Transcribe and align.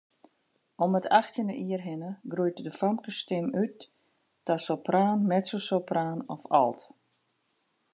Om 0.85 0.91
it 0.99 1.07
achttjinde 1.19 1.55
jier 1.65 1.83
hinne 1.87 2.09
groeit 2.31 2.57
de 2.65 2.71
famkesstim 2.79 3.45
út 3.63 3.77
ta 4.45 4.55
sopraan, 4.65 5.19
mezzosopraan 5.31 6.19
of 6.35 6.41
alt. 6.61 6.81